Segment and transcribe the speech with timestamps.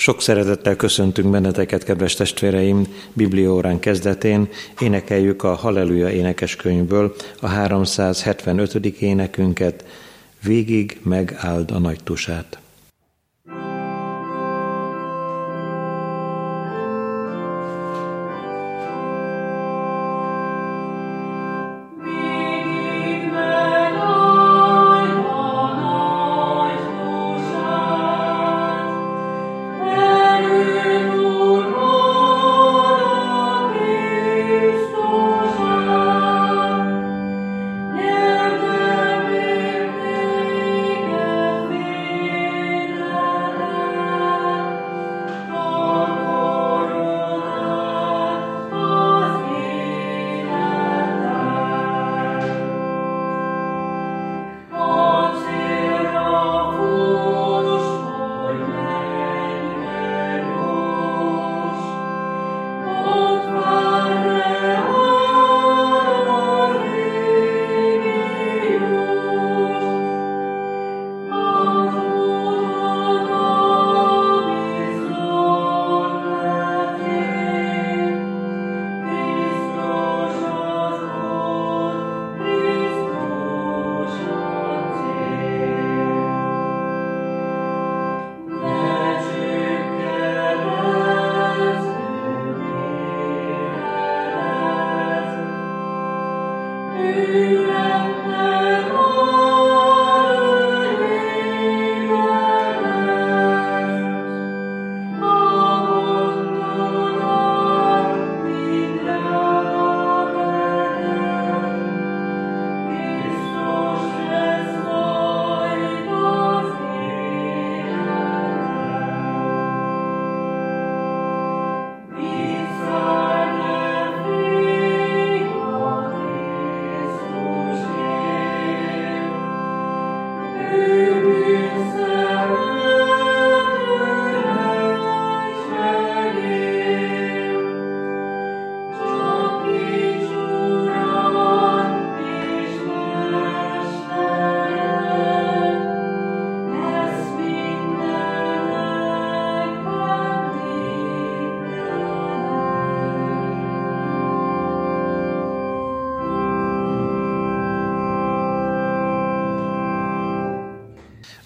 [0.00, 4.48] Sok szeretettel köszöntünk benneteket, kedves testvéreim, Bibliórán kezdetén.
[4.78, 8.74] Énekeljük a Halleluja énekeskönyvből a 375.
[8.84, 9.84] énekünket,
[10.42, 12.58] Végig megáld a nagy tusát.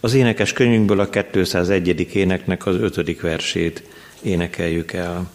[0.04, 2.14] Az énekes könyvünkből a 201.
[2.14, 3.82] éneknek az ötödik versét
[4.22, 5.30] énekeljük el.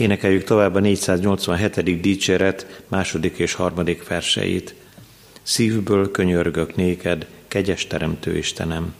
[0.00, 2.00] Énekeljük tovább a 487.
[2.00, 4.74] dicséret második és harmadik verseit.
[5.42, 8.94] Szívből könyörgök néked, kegyes teremtő Istenem.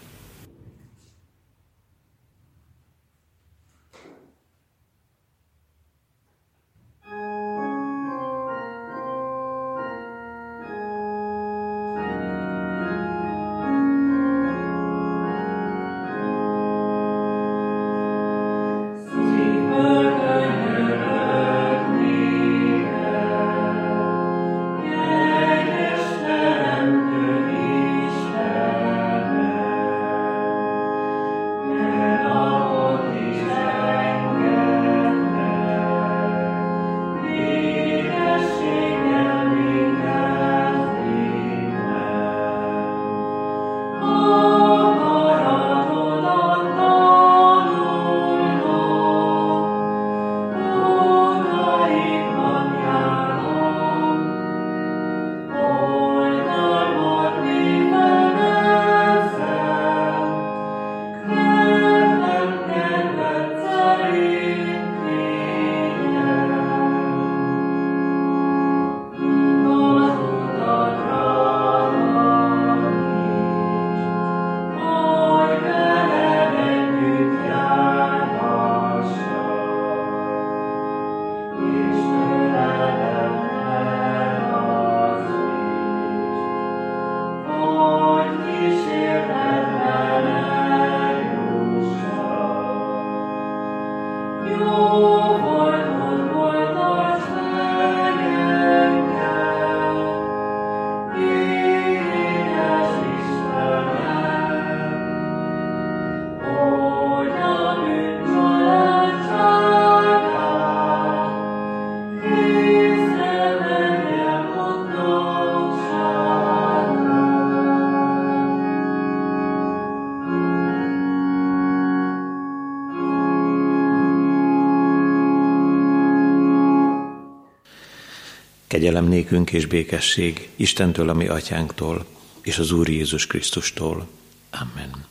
[128.81, 132.07] Kegyelem nékünk és békesség Istentől, ami atyánktól,
[132.43, 134.09] és az Úr Jézus Krisztustól.
[134.51, 135.05] Amen.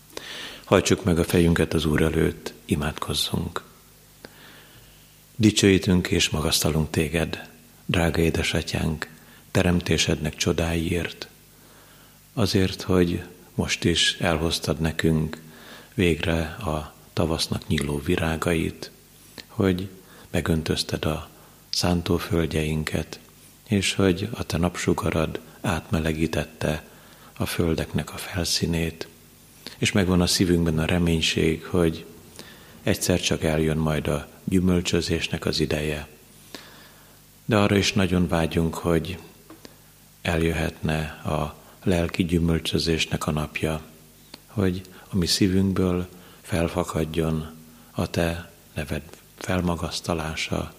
[0.63, 3.63] Hajtsuk meg a fejünket az Úr előtt, imádkozzunk.
[5.35, 7.49] Dicsőítünk és magasztalunk téged,
[7.85, 9.07] drága édesatyánk,
[9.51, 11.27] teremtésednek csodáiért,
[12.33, 13.23] azért, hogy
[13.55, 15.41] most is elhoztad nekünk
[15.93, 18.91] végre a tavasznak nyíló virágait,
[19.47, 19.89] hogy
[20.29, 21.29] megöntözted a
[21.69, 23.19] szántóföldjeinket,
[23.69, 26.83] és hogy a te napsugarad átmelegítette
[27.37, 29.07] a földeknek a felszínét,
[29.77, 32.05] és megvan a szívünkben a reménység, hogy
[32.83, 36.07] egyszer csak eljön majd a gyümölcsözésnek az ideje.
[37.45, 39.17] De arra is nagyon vágyunk, hogy
[40.21, 43.81] eljöhetne a lelki gyümölcsözésnek a napja,
[44.47, 46.07] hogy a mi szívünkből
[46.41, 47.51] felfakadjon
[47.91, 49.03] a te neved
[49.37, 50.73] felmagasztalása,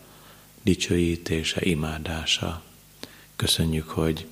[0.62, 2.62] dicsőítése, imádása.
[3.40, 4.26] Köszönjük, hogy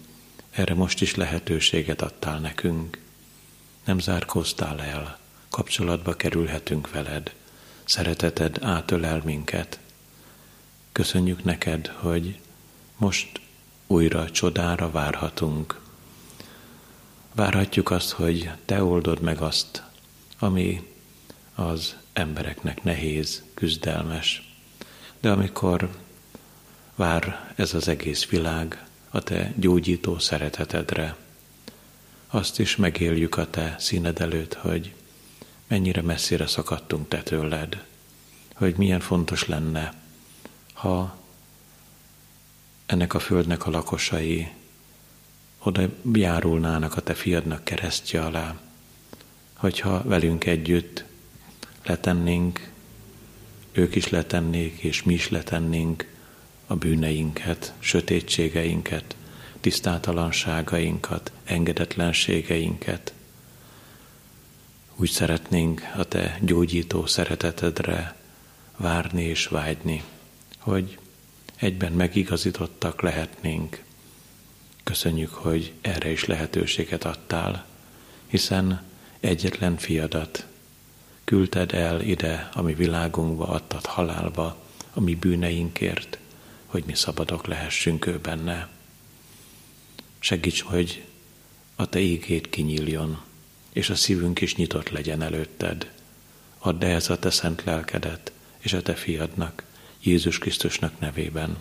[0.50, 2.98] erre most is lehetőséget adtál nekünk.
[3.84, 5.18] Nem zárkóztál el,
[5.48, 7.34] kapcsolatba kerülhetünk veled,
[7.84, 9.78] szereteted átölel minket.
[10.92, 12.40] Köszönjük neked, hogy
[12.96, 13.40] most
[13.86, 15.80] újra csodára várhatunk.
[17.34, 19.82] Várhatjuk azt, hogy te oldod meg azt,
[20.38, 20.88] ami
[21.54, 24.56] az embereknek nehéz, küzdelmes.
[25.20, 25.90] De amikor
[26.94, 28.86] vár ez az egész világ
[29.18, 31.16] a te gyógyító szeretetedre,
[32.26, 34.94] azt is megéljük a te színed előtt, hogy
[35.66, 37.84] mennyire messzire szakadtunk te tőled,
[38.54, 39.94] hogy milyen fontos lenne,
[40.72, 41.16] ha
[42.86, 44.48] ennek a földnek a lakosai
[45.58, 48.60] oda járulnának a te fiadnak keresztje alá,
[49.54, 51.04] hogyha velünk együtt
[51.84, 52.70] letennénk,
[53.72, 56.16] ők is letennék, és mi is letennénk
[56.70, 59.16] a bűneinket, sötétségeinket,
[59.60, 63.12] tisztátalanságainkat, engedetlenségeinket.
[64.96, 68.16] Úgy szeretnénk a Te gyógyító szeretetedre
[68.76, 70.02] várni és vágyni,
[70.58, 70.98] hogy
[71.56, 73.82] egyben megigazítottak lehetnénk.
[74.84, 77.66] Köszönjük, hogy erre is lehetőséget adtál,
[78.26, 78.82] hiszen
[79.20, 80.46] egyetlen fiadat
[81.24, 84.56] küldted el ide, ami világunkba adtad halálba,
[84.92, 86.18] a mi bűneinkért,
[86.68, 88.68] hogy mi szabadok lehessünk ő benne.
[90.18, 91.04] Segíts, hogy
[91.76, 93.20] a Te ígét kinyíljon,
[93.72, 95.90] és a szívünk is nyitott legyen előtted.
[96.58, 99.62] Add ehhez a Te szent lelkedet, és a Te fiadnak,
[100.02, 101.56] Jézus Krisztusnak nevében.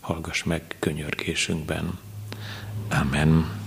[0.00, 1.98] Hallgass meg könyörgésünkben.
[2.88, 3.58] Amen.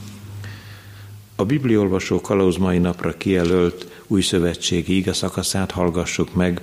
[1.35, 6.61] A Bibliolvasó kalauz mai napra kijelölt új szövetségi ige szakaszát hallgassuk meg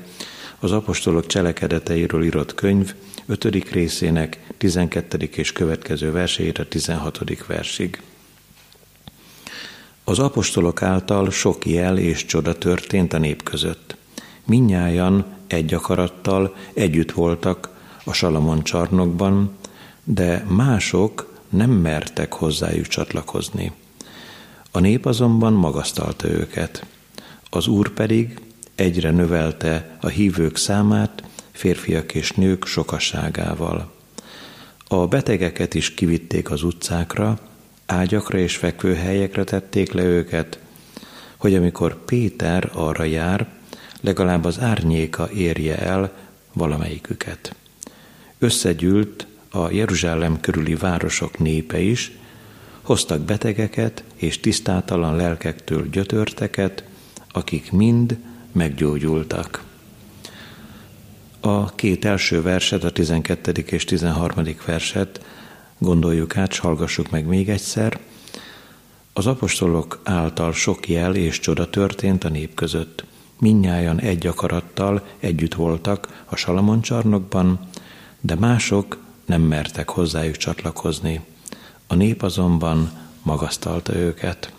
[0.59, 2.95] az apostolok cselekedeteiről írott könyv
[3.27, 3.45] 5.
[3.73, 5.29] részének 12.
[5.35, 7.47] és következő verseire 16.
[7.47, 8.03] versig.
[10.05, 13.97] Az apostolok által sok jel és csoda történt a nép között.
[14.45, 17.69] Minnyájan egy akarattal együtt voltak
[18.05, 19.57] a Salamon csarnokban,
[20.05, 23.73] de mások nem mertek hozzájuk csatlakozni.
[24.71, 26.87] A nép azonban magasztalta őket.
[27.51, 28.41] Az Úr pedig
[28.75, 31.23] egyre növelte a hívők számát,
[31.61, 33.93] férfiak és nők sokasságával.
[34.89, 37.39] A betegeket is kivitték az utcákra,
[37.87, 40.59] ágyakra és fekvőhelyekre tették le őket,
[41.37, 43.49] hogy amikor Péter arra jár,
[44.01, 46.13] legalább az árnyéka érje el
[46.53, 47.55] valamelyiküket.
[48.39, 52.13] Összegyűlt a Jeruzsálem körüli városok népe is,
[52.83, 56.85] hoztak betegeket és tisztátalan lelkektől gyötörteket,
[57.33, 58.19] akik mind
[58.53, 59.69] meggyógyultak.
[61.51, 63.53] A két első verset, a 12.
[63.53, 64.45] és 13.
[64.67, 65.21] verset
[65.79, 68.01] gondoljuk át, hallgassuk meg még egyszer.
[69.13, 73.05] Az apostolok által sok jel és csoda történt a nép között.
[73.39, 77.61] Minnyájan egy akarattal együtt voltak a Salamon csarnokban,
[78.21, 81.21] de mások nem mertek hozzájuk csatlakozni.
[81.87, 82.91] A nép azonban
[83.23, 84.53] magasztalta őket.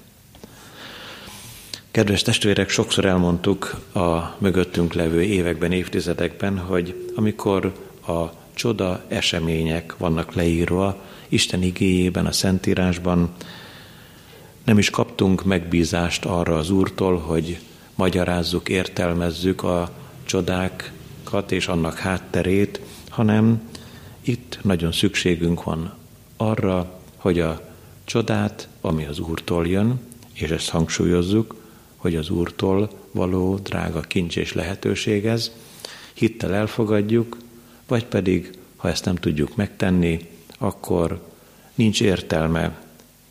[1.92, 7.74] Kedves testvérek, sokszor elmondtuk a mögöttünk levő években, évtizedekben, hogy amikor
[8.08, 8.22] a
[8.54, 13.30] csoda események vannak leírva Isten igéjében, a Szentírásban,
[14.66, 17.60] nem is kaptunk megbízást arra az Úrtól, hogy
[17.96, 19.92] magyarázzuk, értelmezzük a
[20.24, 23.70] csodákat és annak hátterét, hanem
[24.22, 25.94] itt nagyon szükségünk van
[26.38, 27.62] arra, hogy a
[28.04, 30.00] csodát, ami az Úrtól jön,
[30.34, 31.60] és ezt hangsúlyozzuk,
[32.02, 35.52] hogy az Úrtól való drága kincs és lehetőség ez,
[36.14, 37.38] hittel elfogadjuk,
[37.88, 41.22] vagy pedig, ha ezt nem tudjuk megtenni, akkor
[41.76, 42.82] nincs értelme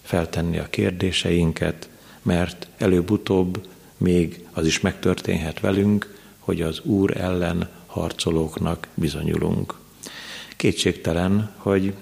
[0.02, 1.88] feltenni a kérdéseinket,
[2.22, 9.74] mert előbb-utóbb még az is megtörténhet velünk, hogy az Úr ellen harcolóknak bizonyulunk.
[10.56, 11.94] Kétségtelen, hogy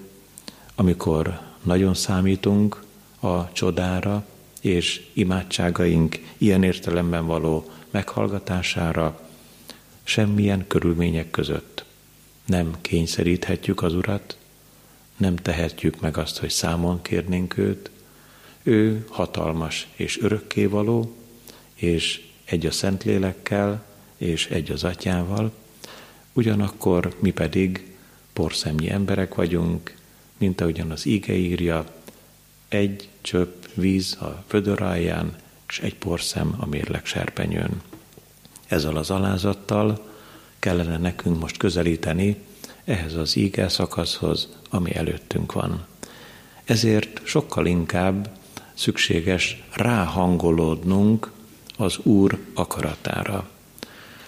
[0.75, 2.83] amikor nagyon számítunk
[3.21, 4.25] a csodára,
[4.61, 9.21] és imádságaink ilyen értelemben való meghallgatására,
[10.03, 11.85] semmilyen körülmények között
[12.49, 14.37] nem kényszeríthetjük az Urat,
[15.17, 17.91] nem tehetjük meg azt, hogy számon kérnénk őt.
[18.63, 21.17] Ő hatalmas és örökkévaló,
[21.75, 23.85] és egy a Szentlélekkel,
[24.17, 25.53] és egy az Atyával,
[26.33, 27.97] ugyanakkor mi pedig
[28.33, 29.95] porszemnyi emberek vagyunk,
[30.39, 31.85] mint ahogyan az íge írja,
[32.69, 35.37] egy csöpp víz a födöráján,
[35.69, 37.83] és egy porszem a mérleg serpenyőn.
[38.67, 40.07] Ezzel az alázattal
[40.59, 42.37] kellene nekünk most közelíteni
[42.85, 45.87] ehhez az íge szakaszhoz, ami előttünk van.
[46.65, 48.31] Ezért sokkal inkább
[48.75, 51.31] szükséges ráhangolódnunk
[51.77, 53.49] az Úr akaratára.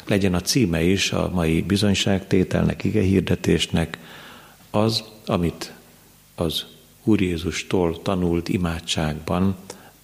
[0.06, 3.98] Legyen a címe is a mai bizonyságtételnek, ige hirdetésnek,
[4.70, 5.72] az, amit
[6.34, 6.64] az
[7.04, 9.56] Úr Jézustól tanult imádságban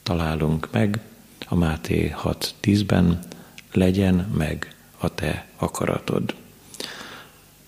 [0.02, 1.00] találunk meg,
[1.46, 3.18] a Máté 6.10-ben,
[3.72, 6.34] legyen meg a te akaratod.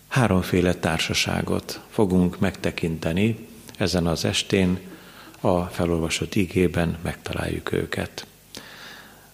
[0.09, 4.79] Háromféle társaságot fogunk megtekinteni ezen az estén,
[5.41, 8.27] a felolvasott igében megtaláljuk őket.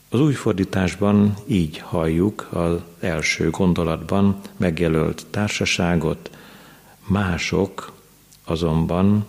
[0.08, 6.30] Az új fordításban így halljuk az első gondolatban megjelölt társaságot,
[7.06, 7.92] mások
[8.44, 9.26] azonban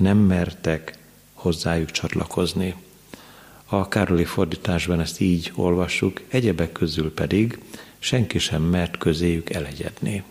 [0.00, 0.98] nem mertek
[1.32, 2.74] hozzájuk csatlakozni.
[3.66, 7.58] A Károli fordításban ezt így olvassuk, egyebek közül pedig
[7.98, 10.22] senki sem mert közéjük elegyedni.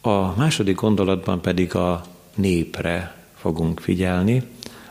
[0.00, 4.42] A második gondolatban pedig a népre fogunk figyelni,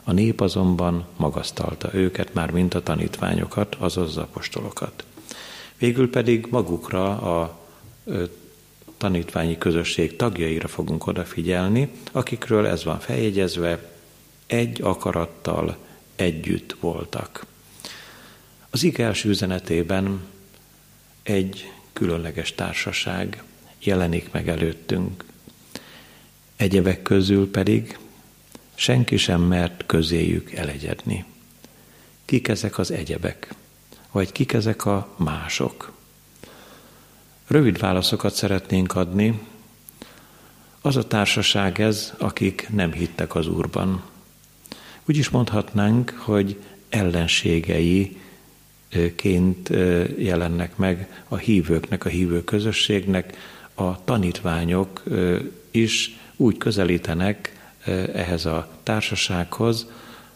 [0.03, 5.05] a nép azonban magasztalta őket, már mint a tanítványokat, azaz az apostolokat.
[5.77, 7.59] Végül pedig magukra a
[8.97, 13.91] tanítványi közösség tagjaira fogunk odafigyelni, akikről ez van feljegyezve,
[14.47, 15.77] egy akarattal
[16.15, 17.45] együtt voltak.
[18.69, 20.21] Az ig első üzenetében
[21.23, 23.43] egy különleges társaság
[23.79, 25.23] jelenik meg előttünk.
[26.55, 27.97] Egyebek közül pedig
[28.75, 31.25] senki sem mert közéjük elegyedni.
[32.25, 33.53] Kik ezek az egyebek?
[34.11, 35.91] Vagy kik ezek a mások?
[37.47, 39.39] Rövid válaszokat szeretnénk adni.
[40.81, 44.03] Az a társaság ez, akik nem hittek az Úrban.
[45.05, 48.17] Úgy is mondhatnánk, hogy ellenségei
[49.15, 49.69] ként
[50.17, 53.37] jelennek meg a hívőknek, a hívő közösségnek,
[53.73, 55.03] a tanítványok
[55.71, 57.69] is úgy közelítenek
[58.13, 59.87] ehhez a társasághoz,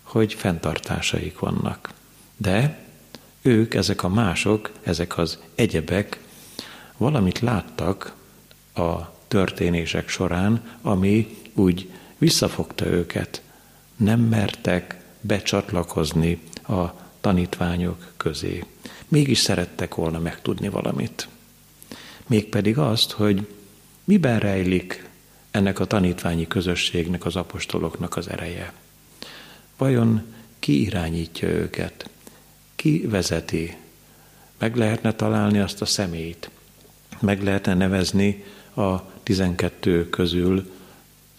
[0.01, 1.93] hogy fenntartásaik vannak.
[2.37, 2.79] De
[3.41, 6.19] ők, ezek a mások, ezek az egyebek
[6.99, 8.15] valamit láttak
[8.73, 13.41] a történések során, ami úgy visszafogta őket.
[13.95, 16.85] Nem mertek becsatlakozni a
[17.21, 18.63] tanítványok közé.
[19.07, 21.27] Mégis szerettek volna megtudni valamit.
[22.27, 23.47] Mégpedig azt, hogy
[24.03, 25.09] miben rejlik
[25.51, 28.73] ennek a tanítványi közösségnek, az apostoloknak az ereje.
[29.77, 30.23] Vajon
[30.59, 32.09] ki irányítja őket?
[32.75, 33.77] Ki vezeti?
[34.57, 36.49] Meg lehetne találni azt a személyt,
[37.21, 38.43] meg lehetne nevezni
[38.75, 40.71] a tizenkettő közül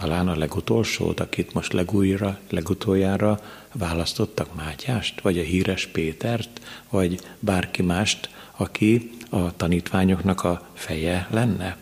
[0.01, 3.41] talán a legutolsót, akit most legújra, legutoljára
[3.73, 6.61] választottak Mátyást, vagy a híres Pétert,
[6.91, 11.77] vagy bárki mást, aki a tanítványoknak a feje lenne.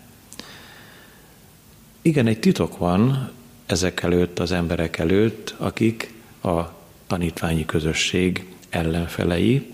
[2.03, 3.31] Igen, egy titok van
[3.67, 6.61] ezek előtt, az emberek előtt, akik a
[7.07, 9.67] tanítványi közösség ellenfelei,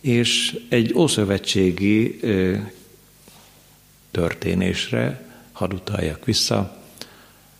[0.00, 2.20] és egy ószövetségi
[4.10, 6.78] történésre hadd utaljak vissza.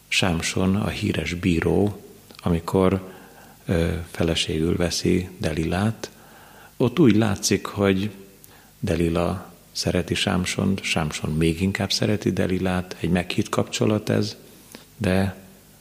[0.08, 2.02] Sámson, a híres bíró,
[2.42, 3.12] amikor
[3.66, 6.10] ö, feleségül veszi Delilát,
[6.76, 8.10] ott úgy látszik, hogy
[8.80, 14.36] Delila szereti Sámson, Sámson még inkább szereti Delilát, egy meghitt kapcsolat ez,
[14.96, 15.36] de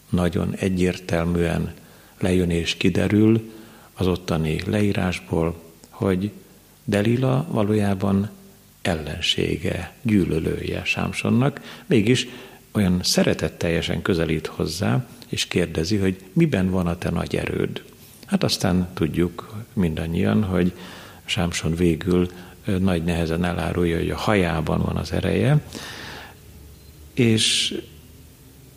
[0.09, 1.73] nagyon egyértelműen
[2.19, 3.51] lejön és kiderül
[3.93, 6.31] az ottani leírásból, hogy
[6.83, 8.29] Delila valójában
[8.81, 12.27] ellensége, gyűlölője Sámsonnak, mégis
[12.71, 17.83] olyan szeretetteljesen közelít hozzá, és kérdezi, hogy miben van a te nagy erőd.
[18.25, 20.73] Hát aztán tudjuk mindannyian, hogy
[21.25, 22.29] Sámson végül
[22.79, 25.61] nagy nehezen elárulja, hogy a hajában van az ereje,
[27.13, 27.75] és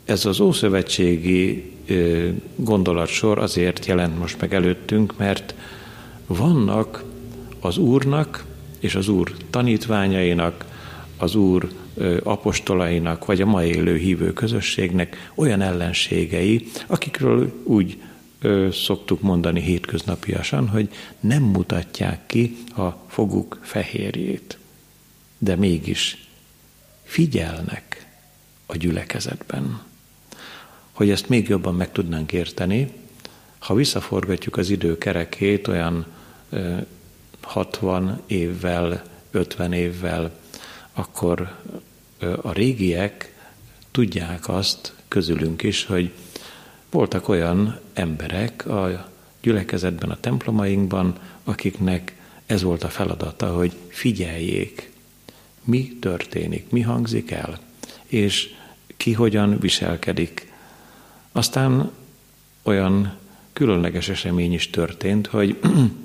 [0.05, 1.73] ez az ószövetségi
[2.57, 5.55] gondolatsor azért jelent most meg előttünk, mert
[6.27, 7.05] vannak
[7.61, 8.45] az Úrnak
[8.83, 10.65] és az Úr tanítványainak,
[11.17, 11.69] az Úr
[12.23, 18.03] apostolainak, vagy a ma élő hívő közösségnek olyan ellenségei, akikről úgy
[18.73, 20.89] szoktuk mondani hétköznapiasan, hogy
[21.21, 24.59] nem mutatják ki a foguk fehérjét,
[25.39, 26.27] de mégis
[27.03, 28.07] figyelnek
[28.67, 29.83] a gyülekezetben.
[30.93, 32.93] Hogy ezt még jobban meg tudnánk érteni,
[33.59, 36.07] ha visszaforgatjuk az idő kerekét olyan
[37.43, 40.31] 60 évvel, 50 évvel,
[40.93, 41.57] akkor
[42.43, 43.35] a régiek
[43.91, 46.13] tudják azt közülünk is, hogy
[46.91, 54.91] voltak olyan emberek a gyülekezetben, a templomainkban, akiknek ez volt a feladata, hogy figyeljék,
[55.65, 57.59] mi történik, mi hangzik el,
[58.07, 58.55] és
[58.97, 60.53] ki hogyan viselkedik.
[61.33, 61.91] Aztán
[62.63, 63.17] olyan
[63.53, 65.59] különleges esemény is történt, hogy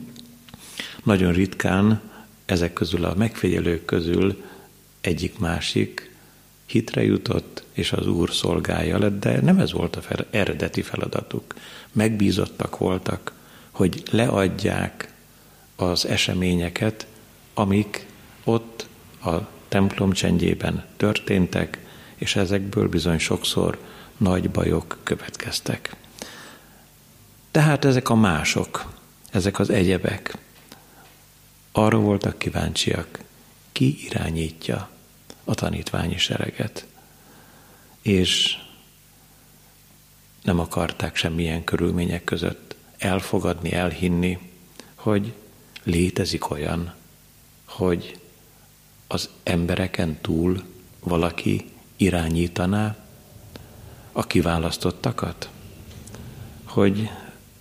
[1.08, 2.02] nagyon ritkán
[2.46, 4.43] ezek közül a megfigyelők közül
[5.02, 6.15] egyik-másik
[6.65, 11.56] hitre jutott, és az Úr szolgája lett, de nem ez volt a fel, eredeti feladatuk.
[11.91, 13.32] Megbízottak voltak,
[13.72, 15.13] hogy leadják
[15.76, 17.08] az eseményeket,
[17.54, 18.06] amik
[18.43, 18.88] ott
[19.24, 19.36] a
[19.67, 21.80] templom csendjében történtek,
[22.15, 23.78] és ezekből bizony sokszor
[24.17, 25.96] nagy bajok következtek.
[27.52, 28.93] Tehát ezek a mások,
[29.32, 30.38] ezek az egyebek
[31.77, 33.19] arra voltak kíváncsiak,
[33.71, 34.89] ki irányítja
[35.43, 36.85] a tanítványi sereget.
[38.01, 38.57] És
[40.43, 44.39] nem akarták semmilyen körülmények között elfogadni, elhinni,
[44.95, 45.33] hogy
[45.83, 46.93] létezik olyan,
[47.65, 48.19] hogy
[49.07, 50.63] az embereken túl
[50.99, 51.65] valaki
[51.97, 52.95] irányítaná
[54.11, 55.49] a kiválasztottakat,
[56.63, 57.09] hogy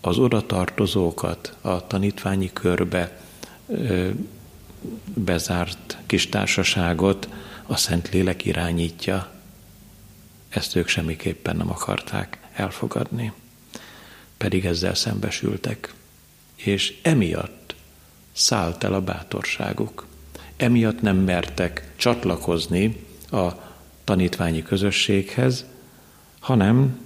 [0.01, 3.25] az oda tartozókat a tanítványi körbe
[5.15, 7.29] bezárt kis társaságot
[7.67, 9.31] a Szentlélek irányítja.
[10.49, 13.33] Ezt ők semmiképpen nem akarták elfogadni.
[14.37, 15.95] Pedig ezzel szembesültek.
[16.55, 17.75] És emiatt
[18.33, 20.07] szállt el a bátorságuk.
[20.57, 23.49] Emiatt nem mertek csatlakozni a
[24.05, 25.65] tanítványi közösséghez,
[26.41, 27.01] hanem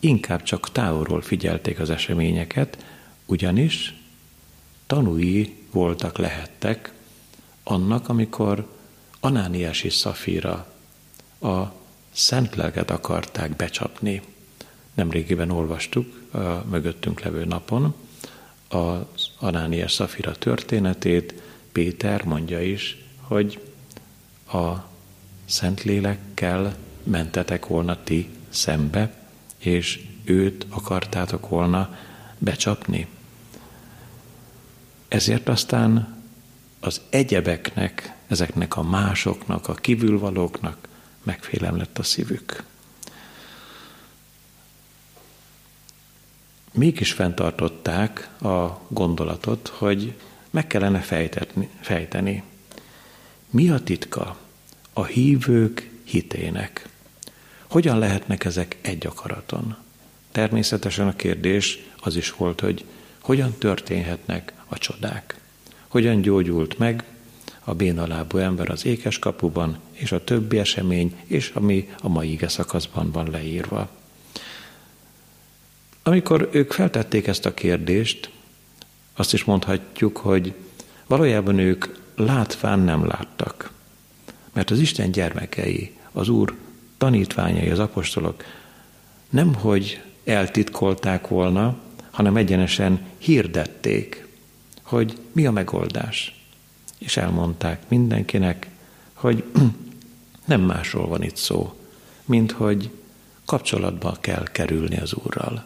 [0.00, 2.84] inkább csak távolról figyelték az eseményeket,
[3.26, 3.94] ugyanis
[4.86, 6.92] tanúi voltak, lehettek
[7.62, 8.66] annak, amikor
[9.20, 10.66] Anániás és Szafira
[11.40, 11.62] a
[12.12, 14.22] szent lelket akarták becsapni.
[14.94, 16.38] Nemrégiben olvastuk a
[16.70, 17.94] mögöttünk levő napon
[18.68, 21.42] az Anániás Szafira történetét.
[21.72, 23.60] Péter mondja is, hogy
[24.52, 24.72] a
[25.44, 29.14] Szentlélekkel mentetek volna ti szembe,
[29.58, 31.96] és őt akartátok volna
[32.38, 33.06] becsapni.
[35.16, 36.16] Ezért aztán
[36.80, 40.88] az egyebeknek, ezeknek a másoknak, a kívülvalóknak
[41.22, 42.62] megfélem lett a szívük.
[46.72, 50.14] Mégis fenntartották a gondolatot, hogy
[50.50, 52.42] meg kellene fejtetni, fejteni.
[53.50, 54.36] Mi a titka
[54.92, 56.88] a hívők hitének?
[57.66, 59.76] Hogyan lehetnek ezek egy akaraton?
[60.32, 62.84] Természetesen a kérdés az is volt, hogy
[63.20, 65.40] hogyan történhetnek a csodák
[65.96, 67.04] hogyan gyógyult meg
[67.64, 72.48] a bénalábú ember az ékes kapuban, és a többi esemény, és ami a mai ige
[72.48, 73.88] szakaszban van leírva.
[76.02, 78.30] Amikor ők feltették ezt a kérdést,
[79.14, 80.54] azt is mondhatjuk, hogy
[81.06, 83.70] valójában ők látván nem láttak.
[84.52, 86.54] Mert az Isten gyermekei, az Úr
[86.98, 88.44] tanítványai, az apostolok
[89.30, 91.76] nem hogy eltitkolták volna,
[92.10, 94.25] hanem egyenesen hirdették
[94.86, 96.44] hogy mi a megoldás.
[96.98, 98.68] És elmondták mindenkinek,
[99.12, 99.44] hogy
[100.44, 101.78] nem másról van itt szó,
[102.24, 102.90] mint hogy
[103.44, 105.64] kapcsolatba kell kerülni az Úrral.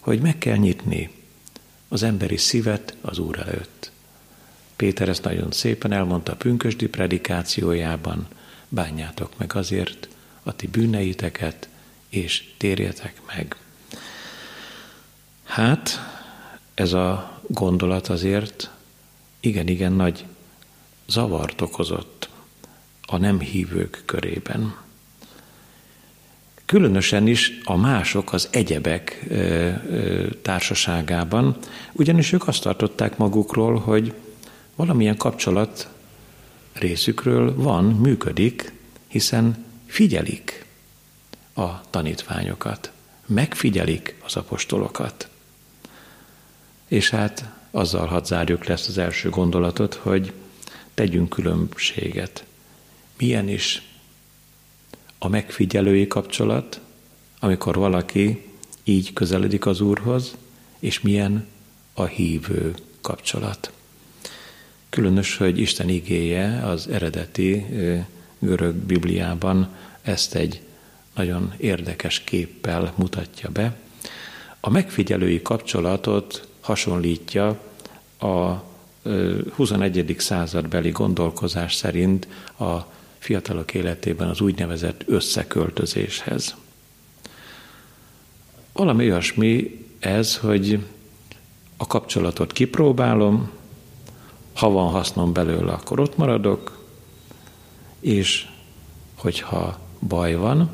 [0.00, 1.10] Hogy meg kell nyitni
[1.88, 3.90] az emberi szívet az Úr előtt.
[4.76, 8.26] Péter ezt nagyon szépen elmondta a pünkösdi predikációjában,
[8.68, 10.08] bánjátok meg azért
[10.42, 11.68] a ti bűneiteket,
[12.08, 13.56] és térjetek meg.
[15.44, 16.00] Hát,
[16.74, 18.70] ez a gondolat azért
[19.40, 20.24] igen-igen nagy
[21.06, 22.28] zavart okozott
[23.06, 24.74] a nem hívők körében.
[26.64, 29.26] Különösen is a mások, az egyebek
[30.42, 31.56] társaságában,
[31.92, 34.14] ugyanis ők azt tartották magukról, hogy
[34.76, 35.88] valamilyen kapcsolat
[36.72, 38.72] részükről van, működik,
[39.08, 40.66] hiszen figyelik
[41.54, 42.92] a tanítványokat,
[43.26, 45.28] megfigyelik az apostolokat.
[46.88, 50.32] És hát azzal hadd zárjuk le ezt az első gondolatot, hogy
[50.94, 52.44] tegyünk különbséget.
[53.18, 53.82] Milyen is
[55.18, 56.80] a megfigyelői kapcsolat,
[57.40, 58.42] amikor valaki
[58.84, 60.36] így közeledik az Úrhoz,
[60.78, 61.46] és milyen
[61.94, 63.72] a hívő kapcsolat.
[64.88, 67.66] Különös, hogy Isten igéje az eredeti
[68.38, 69.68] görög Bibliában
[70.02, 70.60] ezt egy
[71.14, 73.76] nagyon érdekes képpel mutatja be.
[74.60, 77.60] A megfigyelői kapcsolatot hasonlítja
[78.18, 78.62] a
[79.54, 80.14] 21.
[80.18, 82.76] századbeli gondolkozás szerint a
[83.18, 86.54] fiatalok életében az úgynevezett összeköltözéshez.
[88.72, 90.86] Valami olyasmi ez, hogy
[91.76, 93.50] a kapcsolatot kipróbálom,
[94.54, 96.78] ha van hasznom belőle, akkor ott maradok,
[98.00, 98.48] és
[99.14, 100.70] hogyha baj van,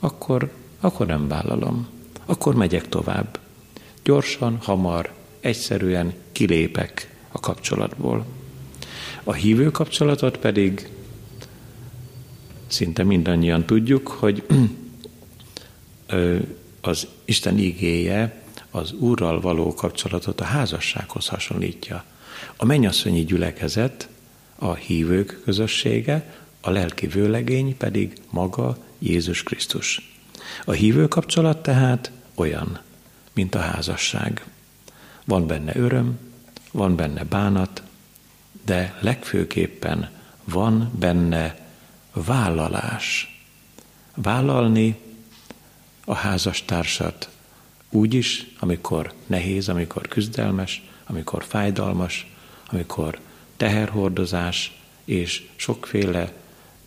[0.00, 1.88] akkor, akkor nem vállalom.
[2.24, 3.38] Akkor megyek tovább.
[4.02, 8.26] Gyorsan, hamar, egyszerűen kilépek a kapcsolatból.
[9.24, 10.88] A hívő kapcsolatot pedig
[12.66, 14.42] szinte mindannyian tudjuk, hogy
[16.80, 22.04] az Isten igéje az Úrral való kapcsolatot a házassághoz hasonlítja.
[22.56, 24.08] A mennyasszonyi gyülekezet
[24.56, 30.18] a hívők közössége, a lelki vőlegény pedig maga Jézus Krisztus.
[30.64, 32.80] A hívő kapcsolat tehát olyan,
[33.32, 34.44] mint a házasság.
[35.30, 36.18] Van benne öröm,
[36.70, 37.82] van benne bánat,
[38.64, 40.10] de legfőképpen
[40.44, 41.68] van benne
[42.12, 43.38] vállalás.
[44.14, 44.98] Vállalni
[46.04, 47.30] a házastársat
[47.90, 52.32] úgy is, amikor nehéz, amikor küzdelmes, amikor fájdalmas,
[52.70, 53.18] amikor
[53.56, 56.32] teherhordozás és sokféle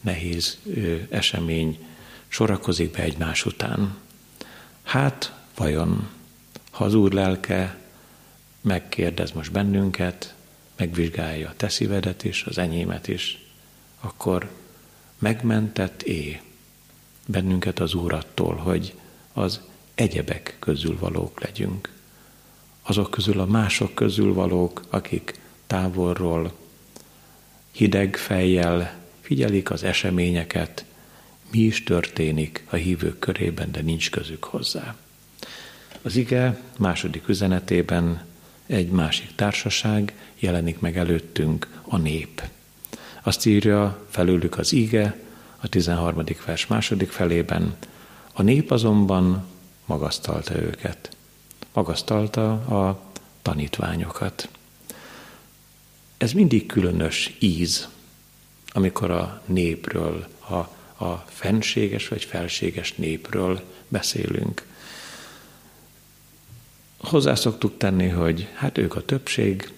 [0.01, 0.59] nehéz
[1.09, 1.87] esemény
[2.27, 3.97] sorakozik be egymás után.
[4.83, 6.09] Hát, vajon,
[6.71, 7.81] ha az Úr lelke
[8.63, 10.35] megkérdez most bennünket,
[10.77, 13.45] megvizsgálja a te szívedet is, az enyémet is,
[13.99, 14.49] akkor
[15.19, 16.41] megmentett é
[17.25, 18.93] bennünket az Úr attól, hogy
[19.33, 19.61] az
[19.95, 21.91] egyebek közül valók legyünk.
[22.81, 26.53] Azok közül a mások közül valók, akik távolról
[27.71, 30.85] hideg fejjel figyelik az eseményeket,
[31.51, 34.95] mi is történik a hívők körében, de nincs közük hozzá.
[36.01, 38.25] Az ige második üzenetében
[38.65, 42.41] egy másik társaság jelenik meg előttünk, a nép.
[43.23, 45.19] Azt írja felőlük az ige
[45.57, 46.23] a 13.
[46.45, 47.75] vers második felében,
[48.33, 49.45] a nép azonban
[49.85, 51.15] magasztalta őket.
[51.73, 54.49] Magasztalta a tanítványokat.
[56.17, 57.87] Ez mindig különös íz,
[58.67, 60.55] amikor a népről, a,
[61.05, 64.65] a fenséges vagy felséges népről beszélünk.
[67.03, 69.71] Hozzá szoktuk tenni, hogy hát ők a többség,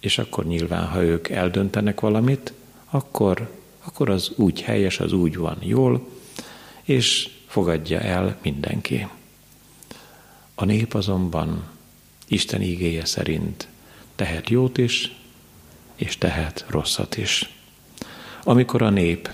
[0.00, 2.52] és akkor nyilván, ha ők eldöntenek valamit,
[2.90, 3.50] akkor,
[3.84, 6.08] akkor az úgy helyes, az úgy van jól,
[6.82, 9.06] és fogadja el mindenki.
[10.54, 11.64] A nép azonban
[12.28, 13.68] Isten ígéje szerint
[14.14, 15.16] tehet jót is,
[15.94, 17.54] és tehet rosszat is.
[18.44, 19.30] Amikor a nép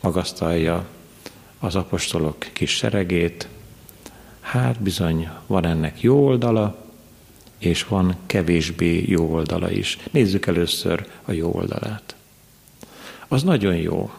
[0.00, 0.88] magasztalja
[1.58, 3.48] az apostolok kis seregét,
[4.50, 6.86] hát bizony van ennek jó oldala,
[7.58, 9.98] és van kevésbé jó oldala is.
[10.10, 12.14] Nézzük először a jó oldalát.
[13.28, 14.12] Az nagyon jó,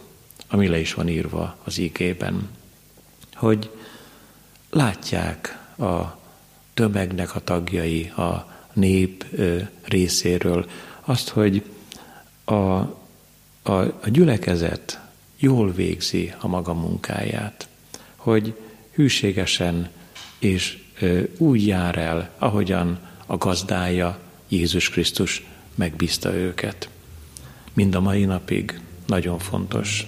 [0.48, 2.50] ami le is van írva az ígében,
[3.34, 3.70] hogy
[4.70, 6.20] látják a
[6.74, 9.26] tömegnek a tagjai, a nép
[9.84, 10.70] részéről
[11.02, 11.64] azt, hogy
[12.44, 12.90] a, a,
[14.02, 15.00] a gyülekezet
[15.38, 17.68] jól végzi a maga munkáját,
[18.16, 18.56] hogy
[18.92, 19.90] hűségesen
[20.42, 20.78] és
[21.38, 25.44] úgy jár el, ahogyan a gazdája, Jézus Krisztus
[25.76, 26.90] megbízta őket.
[27.74, 30.08] Mind a mai napig nagyon fontos,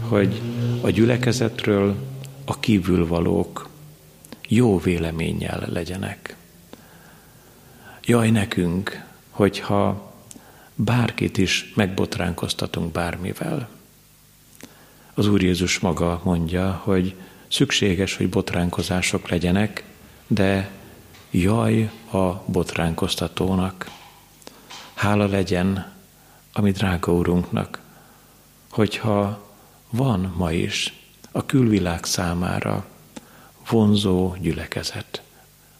[0.00, 0.40] hogy
[0.80, 1.96] a gyülekezetről
[2.44, 3.68] a kívülvalók
[4.48, 6.36] jó véleménnyel legyenek.
[8.04, 10.14] Jaj nekünk, hogyha
[10.74, 13.68] bárkit is megbotránkoztatunk bármivel.
[15.14, 17.14] Az Úr Jézus maga mondja, hogy
[17.54, 19.84] szükséges, hogy botránkozások legyenek,
[20.26, 20.70] de
[21.30, 23.90] jaj a botránkoztatónak.
[24.94, 25.92] Hála legyen
[26.52, 27.80] a mi drága Urunknak,
[28.70, 29.48] hogyha
[29.90, 30.92] van ma is
[31.32, 32.86] a külvilág számára
[33.68, 35.22] vonzó gyülekezet,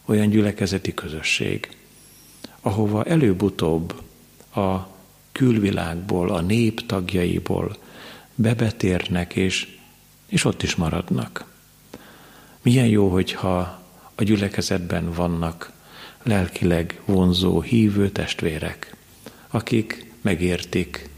[0.04, 1.76] olyan gyülekezeti közösség,
[2.60, 4.02] ahova előbb-utóbb
[4.54, 4.88] a
[5.32, 7.76] külvilágból, a nép tagjaiból
[8.34, 9.76] bebetérnek, és,
[10.26, 11.52] és ott is maradnak.
[12.64, 13.82] Milyen jó, hogyha
[14.14, 15.72] a gyülekezetben vannak
[16.22, 18.96] lelkileg vonzó, hívő testvérek,
[19.48, 21.08] akik megértik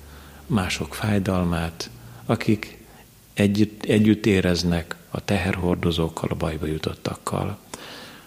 [0.46, 1.90] mások fájdalmát,
[2.24, 2.84] akik
[3.34, 7.58] együtt, együtt éreznek a teherhordozókkal, a bajba jutottakkal.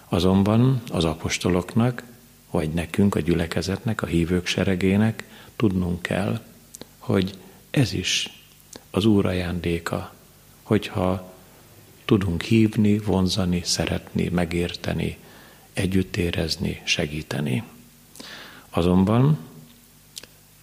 [0.08, 2.04] Azonban az apostoloknak,
[2.52, 5.24] vagy nekünk, a gyülekezetnek, a hívők seregének
[5.56, 6.42] tudnunk kell,
[6.98, 7.38] hogy
[7.72, 8.44] ez is
[8.92, 10.14] az Úr ajándéka,
[10.64, 11.29] hogyha
[12.10, 15.18] tudunk hívni, vonzani, szeretni, megérteni,
[15.74, 17.64] együtt érezni, segíteni.
[18.70, 19.38] Azonban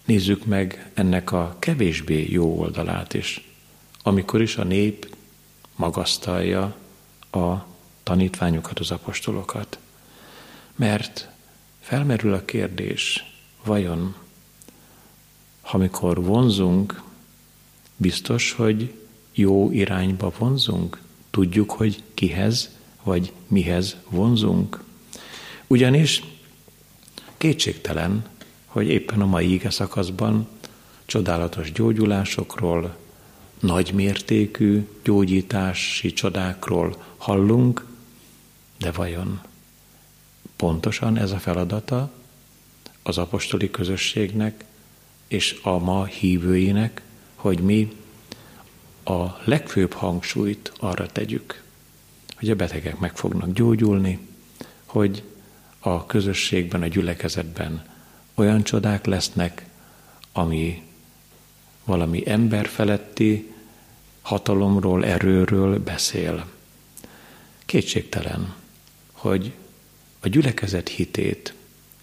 [0.04, 3.48] nézzük meg ennek a kevésbé jó oldalát is,
[4.02, 5.16] amikor is a nép
[5.76, 6.76] magasztalja
[7.30, 7.66] a
[8.02, 9.78] tanítványokat, az apostolokat.
[10.74, 11.28] Mert
[11.80, 13.32] felmerül a kérdés,
[13.64, 14.14] vajon,
[15.62, 17.02] amikor vonzunk,
[17.96, 18.94] biztos, hogy
[19.32, 21.04] jó irányba vonzunk?
[21.36, 22.70] Tudjuk, hogy kihez
[23.02, 24.82] vagy mihez vonzunk?
[25.66, 26.22] Ugyanis
[27.36, 28.26] kétségtelen,
[28.66, 30.48] hogy éppen a mai ége szakaszban
[31.04, 32.96] csodálatos gyógyulásokról,
[33.60, 37.86] nagymértékű gyógyítási csodákról hallunk,
[38.78, 39.40] de vajon
[40.56, 42.12] pontosan ez a feladata
[43.02, 44.64] az apostoli közösségnek
[45.28, 47.02] és a ma hívőinek,
[47.34, 47.92] hogy mi
[49.08, 51.62] a legfőbb hangsúlyt arra tegyük,
[52.36, 54.18] hogy a betegek meg fognak gyógyulni,
[54.84, 55.22] hogy
[55.78, 57.84] a közösségben, a gyülekezetben
[58.34, 59.66] olyan csodák lesznek,
[60.32, 60.82] ami
[61.84, 63.54] valami emberfeletti
[64.22, 66.46] hatalomról, erőről beszél.
[67.66, 68.54] Kétségtelen,
[69.12, 69.52] hogy
[70.20, 71.54] a gyülekezet hitét,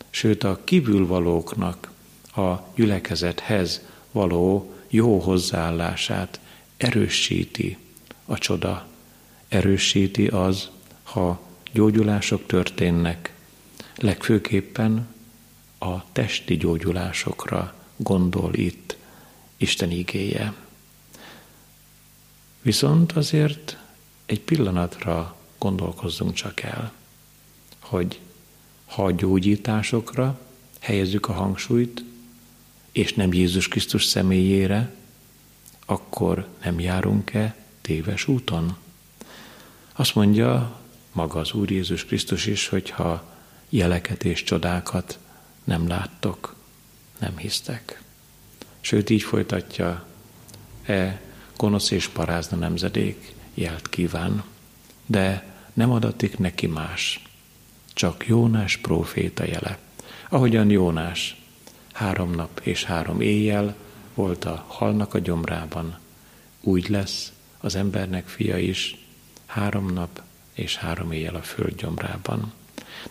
[0.10, 1.92] sőt a kívülvalóknak
[2.36, 6.40] a gyülekezethez való jó hozzáállását
[6.78, 7.78] erősíti
[8.26, 8.88] a csoda.
[9.48, 10.70] Erősíti az,
[11.04, 13.34] ha gyógyulások történnek,
[13.96, 15.08] legfőképpen
[15.80, 18.98] a testi gyógyulásokra gondol itt
[19.58, 20.54] Isten igéje.
[22.62, 23.78] Viszont azért
[24.26, 26.94] egy pillanatra gondolkozzunk csak el,
[27.80, 28.20] hogy
[28.86, 30.40] ha a gyógyításokra
[30.80, 32.04] helyezzük a hangsúlyt,
[32.92, 34.96] és nem Jézus Krisztus személyére,
[35.86, 38.78] akkor nem járunk-e téves úton?
[39.94, 40.80] Azt mondja
[41.12, 43.24] maga az Úr Jézus Krisztus is, hogyha
[43.70, 45.20] jeleket és csodákat
[45.64, 46.56] nem láttok,
[47.20, 48.02] nem hisztek.
[48.80, 50.06] Sőt, így folytatja,
[50.86, 51.22] e
[51.58, 54.44] gonosz és parázna nemzedék jelt kíván,
[55.06, 57.22] de nem adatik neki más,
[57.94, 59.78] csak Jónás próféta jele.
[60.30, 61.42] Ahogyan Jónás
[61.94, 63.76] három nap és három éjjel
[64.14, 65.98] volt a halnak a gyomrában,
[66.62, 68.98] úgy lesz az embernek fia is
[69.46, 70.22] három nap
[70.54, 72.54] és három éjjel a föld gyomrában.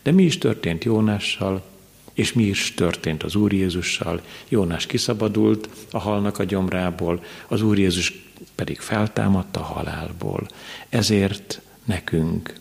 [0.02, 1.64] De mi is történt Jónással,
[2.12, 4.22] és mi is történt az Úr Jézussal?
[4.48, 8.12] Jónás kiszabadult a halnak a gyomrából, az Úr Jézus
[8.54, 10.48] pedig feltámadt a halálból.
[10.88, 12.60] Ezért nekünk,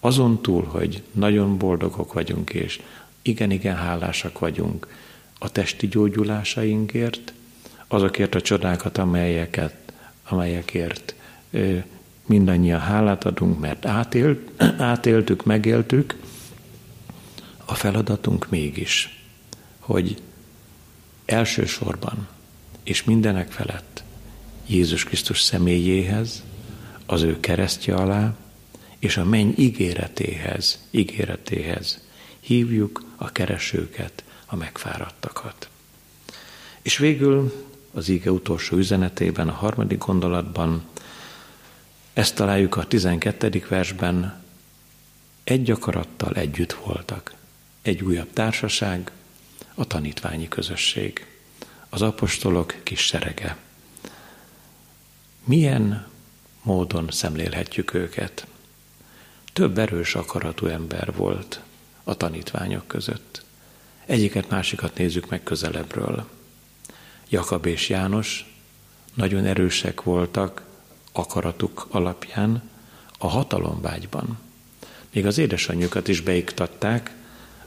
[0.00, 2.80] azon túl, hogy nagyon boldogok vagyunk, és
[3.22, 4.86] igen-igen hálásak vagyunk
[5.38, 7.32] a testi gyógyulásainkért,
[7.88, 9.74] azokért a csodákat, amelyeket,
[10.28, 11.14] amelyekért
[12.26, 14.50] mindannyian hálát adunk, mert átélt,
[14.92, 16.16] átéltük, megéltük,
[17.64, 19.22] a feladatunk mégis,
[19.78, 20.22] hogy
[21.24, 22.28] elsősorban
[22.82, 24.02] és mindenek felett
[24.66, 26.42] Jézus Krisztus személyéhez,
[27.06, 28.34] az ő keresztje alá,
[28.98, 32.00] és a menny ígéretéhez, ígéretéhez
[32.40, 35.68] hívjuk a keresőket, a megfáradtakat.
[36.82, 40.82] És végül az íge utolsó üzenetében, a harmadik gondolatban,
[42.12, 43.64] ezt találjuk a 12.
[43.68, 44.42] versben,
[45.44, 47.36] egy akarattal együtt voltak
[47.88, 49.10] egy újabb társaság,
[49.74, 51.26] a tanítványi közösség,
[51.88, 53.56] az apostolok kis serege.
[55.44, 56.06] Milyen
[56.62, 58.46] módon szemlélhetjük őket?
[59.52, 61.60] Több erős akaratú ember volt
[62.04, 63.42] a tanítványok között.
[64.06, 66.28] Egyiket másikat nézzük meg közelebbről.
[67.28, 68.54] Jakab és János
[69.14, 70.62] nagyon erősek voltak
[71.12, 72.62] akaratuk alapján
[73.18, 74.38] a hatalomvágyban.
[75.12, 77.16] Még az édesanyjukat is beiktatták,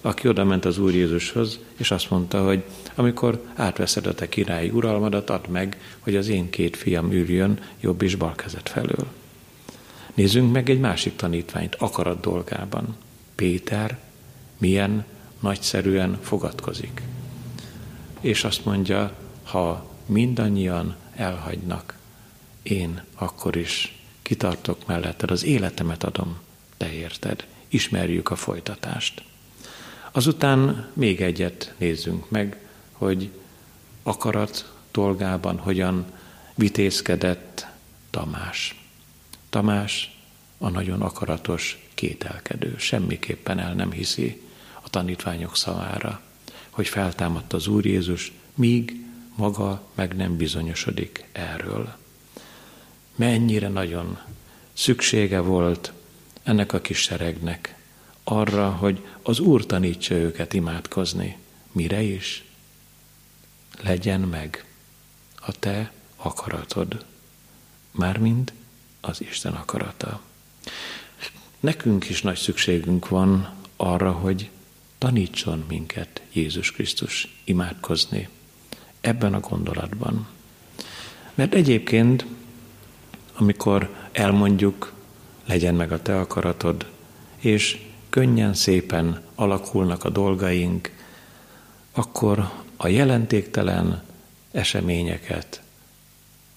[0.01, 2.63] aki oda ment az Úr Jézushoz, és azt mondta, hogy
[2.95, 8.01] amikor átveszed a te királyi uralmadat, add meg, hogy az én két fiam üljön jobb
[8.01, 9.07] és bal kezet felől.
[10.13, 12.95] Nézzünk meg egy másik tanítványt akarat dolgában.
[13.35, 13.99] Péter
[14.57, 15.05] milyen
[15.39, 17.01] nagyszerűen fogadkozik.
[18.21, 19.11] És azt mondja,
[19.51, 21.97] ha mindannyian elhagynak,
[22.63, 26.39] én akkor is kitartok melletted, az életemet adom,
[26.77, 27.45] te érted.
[27.67, 29.23] Ismerjük a folytatást.
[30.11, 33.29] Azután még egyet nézzünk meg, hogy
[34.03, 36.05] akarat dolgában hogyan
[36.55, 37.67] vitézkedett
[38.09, 38.85] Tamás.
[39.49, 40.17] Tamás
[40.57, 44.41] a nagyon akaratos kételkedő, semmiképpen el nem hiszi
[44.81, 46.21] a tanítványok szavára,
[46.69, 49.00] hogy feltámadt az Úr Jézus, míg
[49.35, 51.95] maga meg nem bizonyosodik erről.
[53.15, 54.19] Mennyire nagyon
[54.73, 55.93] szüksége volt
[56.43, 57.75] ennek a kis seregnek
[58.23, 61.37] arra, hogy az Úr tanítsa őket imádkozni.
[61.71, 62.43] Mire is?
[63.81, 64.65] Legyen meg
[65.35, 67.05] a te akaratod,
[67.91, 68.53] mármint
[69.01, 70.21] az Isten akarata.
[71.59, 74.49] Nekünk is nagy szükségünk van arra, hogy
[74.97, 78.29] tanítson minket Jézus Krisztus imádkozni
[79.01, 80.27] ebben a gondolatban.
[81.33, 82.25] Mert egyébként,
[83.33, 84.93] amikor elmondjuk,
[85.45, 86.85] legyen meg a te akaratod,
[87.37, 90.91] és könnyen, szépen alakulnak a dolgaink,
[91.91, 94.03] akkor a jelentéktelen
[94.51, 95.61] eseményeket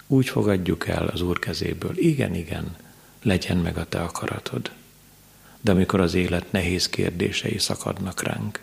[0.06, 1.98] úgy fogadjuk el az Úr kezéből.
[1.98, 2.76] Igen, igen,
[3.22, 4.70] legyen meg a te akaratod.
[5.60, 8.62] De amikor az élet nehéz kérdései szakadnak ránk,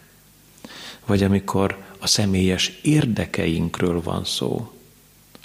[1.05, 4.71] vagy amikor a személyes érdekeinkről van szó,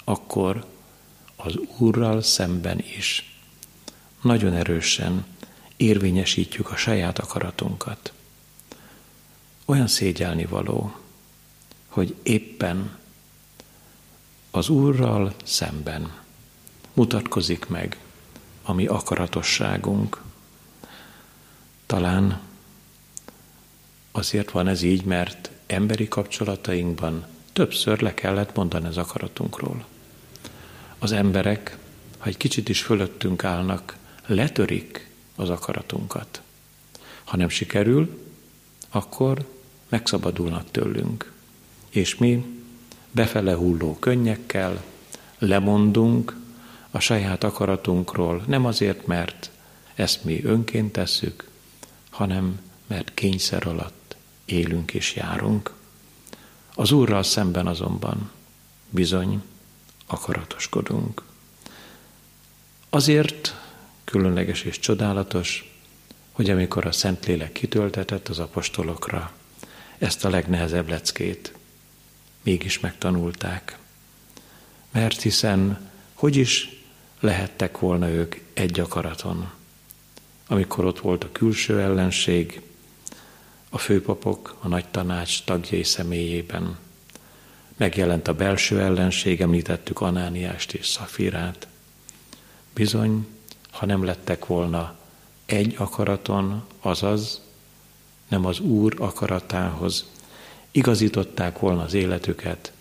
[0.03, 0.65] akkor
[1.35, 3.35] az Úrral szemben is
[4.21, 5.25] nagyon erősen
[5.75, 8.13] érvényesítjük a saját akaratunkat.
[9.65, 10.95] Olyan szégyelni való,
[11.87, 12.97] hogy éppen
[14.51, 16.11] az Úrral szemben
[16.93, 17.99] mutatkozik meg
[18.63, 20.21] a mi akaratosságunk.
[21.85, 22.46] Talán
[24.17, 29.85] azért van ez így, mert emberi kapcsolatainkban többször le kellett mondani az akaratunkról.
[30.99, 31.77] Az emberek,
[32.17, 36.41] ha egy kicsit is fölöttünk állnak, letörik az akaratunkat.
[37.23, 38.23] Ha nem sikerül,
[38.89, 39.47] akkor
[39.89, 41.31] megszabadulnak tőlünk.
[41.89, 42.45] És mi
[43.11, 44.83] befele hulló könnyekkel
[45.37, 46.37] lemondunk
[46.91, 49.51] a saját akaratunkról, nem azért, mert
[49.95, 51.49] ezt mi önként tesszük,
[52.09, 54.06] hanem mert kényszer alatt
[54.47, 55.73] élünk és járunk.
[56.75, 58.31] Az Úrral szemben azonban
[58.89, 59.43] bizony
[60.05, 61.21] akaratoskodunk.
[62.89, 63.55] Azért
[64.03, 65.75] különleges és csodálatos,
[66.31, 69.31] hogy amikor a Szentlélek kitöltetett az apostolokra,
[69.97, 71.53] ezt a legnehezebb leckét
[72.41, 73.77] mégis megtanulták.
[74.91, 76.83] Mert hiszen hogy is
[77.19, 79.51] lehettek volna ők egy akaraton,
[80.47, 82.61] amikor ott volt a külső ellenség,
[83.77, 86.77] a főpapok, a nagy tanács tagjai személyében.
[87.75, 91.67] Megjelent a belső ellenség, említettük Anániást és Szafirát.
[92.73, 93.27] Bizony,
[93.71, 94.95] ha nem lettek volna
[95.45, 97.41] egy akaraton, azaz
[98.27, 100.05] nem az Úr akaratához
[100.71, 102.71] igazították volna az életüket,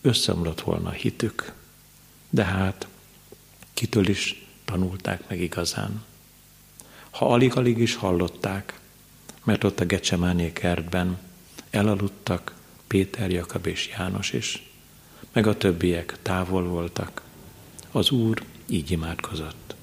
[0.00, 1.52] összeomlott volna a hitük.
[2.30, 2.86] De hát
[3.74, 6.04] kitől is tanulták meg igazán.
[7.10, 8.77] Ha alig-alig is hallották,
[9.48, 11.18] mert ott a Gecsemáné kertben
[11.70, 12.54] elaludtak
[12.86, 14.70] Péter, Jakab és János is,
[15.32, 17.22] meg a többiek távol voltak.
[17.90, 19.74] Az Úr így imádkozott.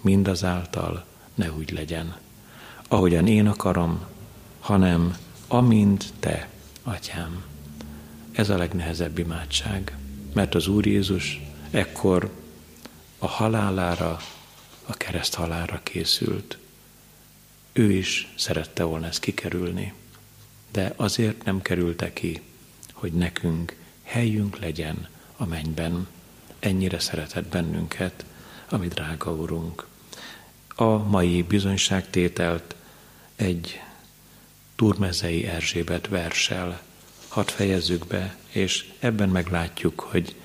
[0.00, 1.04] Mindazáltal
[1.34, 2.16] ne úgy legyen,
[2.88, 4.04] ahogyan én akarom,
[4.60, 5.16] hanem
[5.48, 6.48] amint te,
[6.82, 7.44] atyám.
[8.32, 9.96] Ez a legnehezebb imádság,
[10.32, 11.40] mert az Úr Jézus
[11.70, 12.30] ekkor
[13.18, 14.18] a halálára,
[14.86, 16.58] a kereszt halára készült.
[17.72, 19.92] Ő is szerette volna ezt kikerülni,
[20.72, 22.40] de azért nem kerülte ki,
[22.92, 26.06] hogy nekünk helyünk legyen a mennyben.
[26.58, 28.24] Ennyire szeretett bennünket,
[28.68, 29.86] ami drága Urunk.
[30.74, 32.74] A mai bizonyságtételt
[33.36, 33.80] egy
[34.76, 36.82] Turmezei Erzsébet versel
[37.28, 40.36] hadd fejezzük be, és ebben meglátjuk, hogy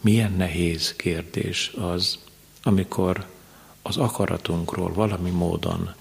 [0.00, 2.18] milyen nehéz kérdés az,
[2.62, 3.26] amikor
[3.82, 5.94] az akaratunkról valami módon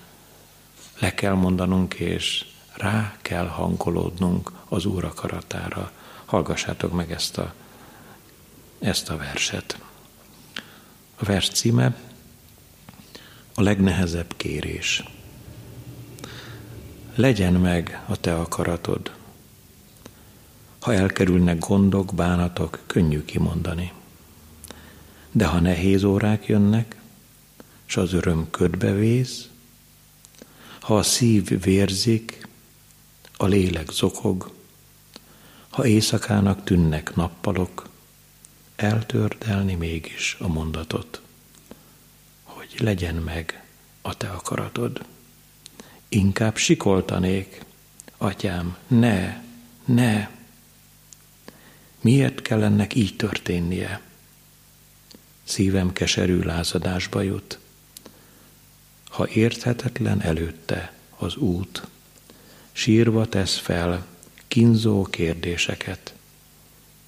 [0.99, 5.91] le kell mondanunk, és rá kell hangolódnunk az Úr akaratára.
[6.25, 7.53] Hallgassátok meg ezt a,
[8.79, 9.79] ezt a verset.
[11.15, 11.95] A vers címe
[13.55, 15.03] a legnehezebb kérés.
[17.15, 19.11] Legyen meg a te akaratod.
[20.79, 23.91] Ha elkerülnek gondok, bánatok, könnyű kimondani.
[25.31, 26.95] De ha nehéz órák jönnek,
[27.85, 29.49] s az öröm ködbe vész,
[30.87, 32.47] ha a szív vérzik,
[33.37, 34.51] a lélek zokog,
[35.69, 37.89] ha éjszakának tűnnek nappalok,
[38.75, 41.21] eltördelni mégis a mondatot,
[42.43, 43.63] hogy legyen meg
[44.01, 45.05] a te akaratod.
[46.09, 47.65] Inkább sikoltanék,
[48.17, 49.43] atyám, ne,
[49.85, 50.29] ne.
[52.01, 54.01] Miért kell ennek így történnie?
[55.43, 57.59] Szívem keserű lázadásba jut.
[59.17, 61.87] Ha érthetetlen előtte az út,
[62.71, 64.05] sírva tesz fel
[64.47, 66.13] kínzó kérdéseket.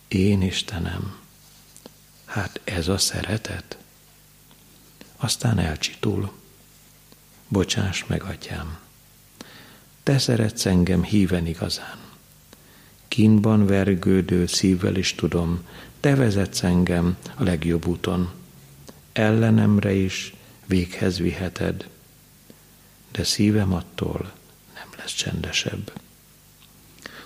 [0.07, 1.17] Én Istenem,
[2.25, 3.77] hát ez a szeretet?
[5.17, 6.31] Aztán elcsitul.
[7.47, 8.79] Bocsáss meg, atyám.
[10.03, 11.99] Te szeretsz engem híven igazán.
[13.07, 15.67] Kínban vergődő szívvel is tudom,
[15.99, 18.31] te vezetsz engem a legjobb úton.
[19.11, 20.33] Ellenemre is
[20.65, 21.87] véghez viheted,
[23.11, 24.31] de szívem attól
[24.73, 25.91] nem lesz csendesebb.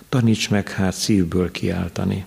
[0.08, 2.24] Taníts meg hát szívből kiáltani,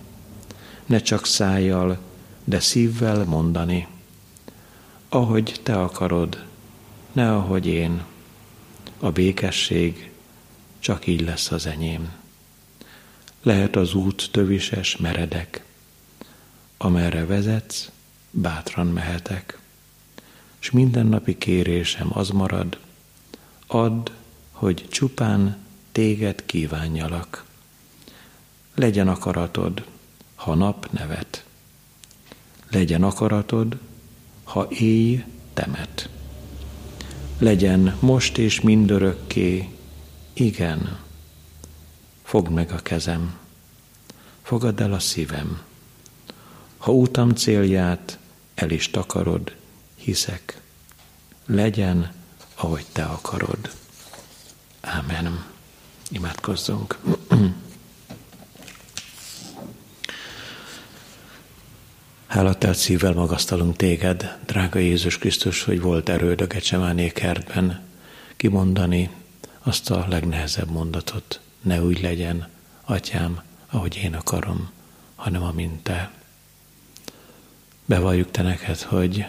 [0.86, 1.98] ne csak szájjal,
[2.44, 3.86] de szívvel mondani.
[5.08, 6.44] Ahogy te akarod,
[7.12, 8.02] ne ahogy én.
[8.98, 10.10] A békesség
[10.78, 12.12] csak így lesz az enyém.
[13.42, 15.64] Lehet az út tövises, meredek,
[16.76, 17.90] amerre vezetsz,
[18.30, 19.58] bátran mehetek.
[20.60, 22.78] És mindennapi kérésem az marad,
[23.68, 24.10] add,
[24.50, 25.56] hogy csupán
[25.92, 27.44] téged kívánjalak.
[28.74, 29.84] Legyen akaratod,
[30.34, 31.44] ha nap nevet.
[32.70, 33.78] Legyen akaratod,
[34.44, 36.08] ha éj temet.
[37.38, 39.68] Legyen most és mindörökké,
[40.32, 40.98] igen,
[42.22, 43.38] fogd meg a kezem,
[44.42, 45.62] fogadd el a szívem.
[46.76, 48.18] Ha utam célját
[48.54, 49.54] el is takarod,
[49.94, 50.60] hiszek,
[51.46, 52.12] legyen,
[52.58, 53.70] ahogy te akarod.
[54.80, 55.44] Ámen.
[56.10, 56.98] Imádkozzunk.
[62.26, 67.86] Hálatelt szívvel magasztalunk téged, drága Jézus Krisztus, hogy volt erőd a Gecsemáné kertben
[68.36, 69.10] kimondani
[69.58, 71.40] azt a legnehezebb mondatot.
[71.60, 72.48] Ne úgy legyen,
[72.84, 74.70] atyám, ahogy én akarom,
[75.14, 76.10] hanem amint te.
[77.84, 79.26] Bevalljuk te neked, hogy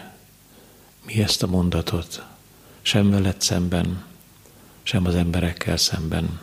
[1.06, 2.29] mi ezt a mondatot
[2.90, 4.04] sem veled szemben,
[4.82, 6.40] sem az emberekkel szemben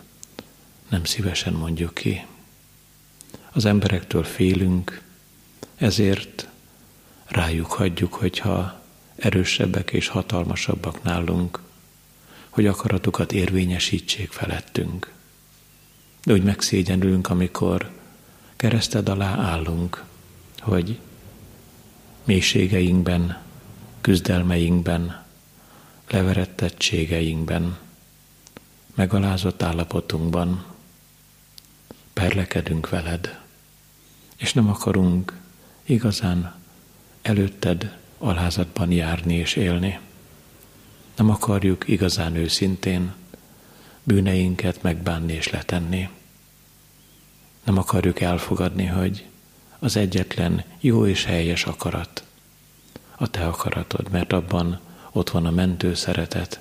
[0.90, 2.26] nem szívesen mondjuk ki.
[3.52, 5.02] Az emberektől félünk,
[5.76, 6.48] ezért
[7.26, 8.82] rájuk hagyjuk, hogyha
[9.16, 11.60] erősebbek és hatalmasabbak nálunk,
[12.50, 15.12] hogy akaratukat érvényesítsék felettünk.
[16.24, 17.92] De úgy megszégyenülünk, amikor
[18.56, 20.04] kereszted alá állunk,
[20.60, 21.00] hogy
[22.24, 23.42] mélységeinkben,
[24.02, 25.26] küzdelmeinkben,
[26.10, 27.78] leverettettségeinkben,
[28.96, 30.66] megalázott állapotunkban
[32.14, 33.40] perlekedünk veled,
[34.38, 35.40] és nem akarunk
[35.84, 36.56] igazán
[37.22, 40.00] előtted alázatban járni és élni.
[41.16, 43.14] Nem akarjuk igazán őszintén
[44.04, 46.10] bűneinket megbánni és letenni.
[47.64, 49.26] Nem akarjuk elfogadni, hogy
[49.80, 52.24] az egyetlen jó és helyes akarat
[53.18, 54.80] a te akaratod, mert abban
[55.18, 56.60] ott van a mentő szeretet,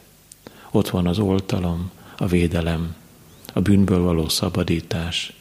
[0.71, 2.95] ott van az oltalom, a védelem,
[3.53, 5.33] a bűnből való szabadítás,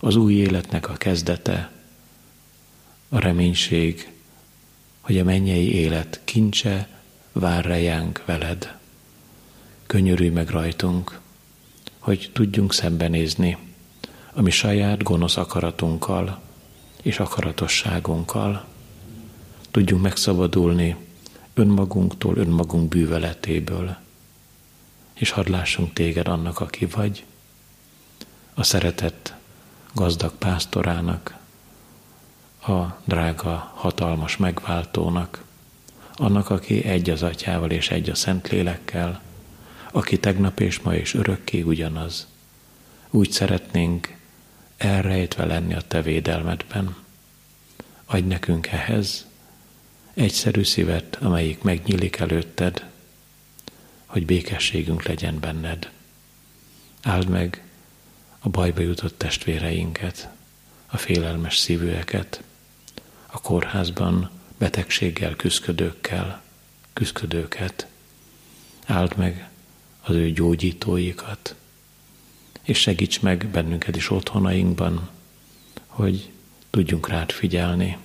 [0.00, 1.70] az új életnek a kezdete,
[3.08, 4.12] a reménység,
[5.00, 6.88] hogy a mennyei élet kincse
[7.32, 8.76] vár rejánk veled.
[9.86, 11.20] Könyörülj meg rajtunk,
[11.98, 13.56] hogy tudjunk szembenézni
[14.32, 16.40] a mi saját gonosz akaratunkkal
[17.02, 18.64] és akaratosságunkkal.
[19.70, 21.05] Tudjunk megszabadulni
[21.58, 23.96] önmagunktól, önmagunk bűveletéből,
[25.14, 27.24] és hadd lássunk téged annak, aki vagy,
[28.54, 29.34] a szeretett
[29.92, 31.36] gazdag pásztorának,
[32.66, 35.44] a drága, hatalmas megváltónak,
[36.14, 39.20] annak, aki egy az atyával és egy a Szentlélekkel,
[39.92, 42.26] aki tegnap és ma és örökké ugyanaz.
[43.10, 44.16] Úgy szeretnénk
[44.76, 46.96] elrejtve lenni a te védelmedben.
[48.04, 49.26] Adj nekünk ehhez
[50.16, 52.86] egyszerű szívet, amelyik megnyílik előtted,
[54.06, 55.90] hogy békességünk legyen benned.
[57.02, 57.64] Áld meg
[58.38, 60.28] a bajba jutott testvéreinket,
[60.86, 62.42] a félelmes szívűeket,
[63.26, 66.42] a kórházban betegséggel küzdködőkkel,
[66.92, 67.86] küzdködőket.
[68.86, 69.48] Áld meg
[70.00, 71.54] az ő gyógyítóikat,
[72.62, 75.08] és segíts meg bennünket is otthonainkban,
[75.86, 76.30] hogy
[76.70, 77.98] tudjunk rád figyelni.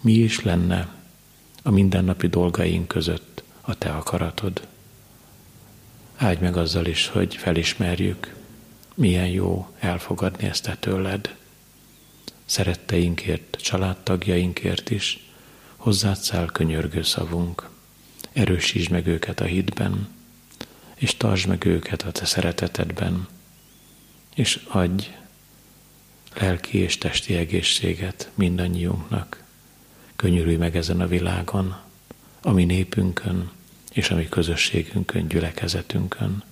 [0.00, 1.01] Mi is lenne
[1.62, 4.66] a mindennapi dolgaink között a te akaratod.
[6.16, 8.34] Áldj meg azzal is, hogy felismerjük,
[8.94, 11.34] milyen jó elfogadni ezt te tőled
[12.44, 15.30] szeretteinkért, családtagjainkért is
[15.76, 17.70] hozzád száll könyörgő szavunk.
[18.32, 20.08] erősítsd meg őket a hitben,
[20.94, 23.28] és tartsd meg őket a te szeretetedben,
[24.34, 25.10] és adj
[26.34, 29.41] lelki és testi egészséget mindannyiunknak.
[30.22, 31.76] Könyörülj meg ezen a világon,
[32.42, 33.50] a mi népünkön,
[33.92, 36.42] és a mi közösségünkön, gyülekezetünkön.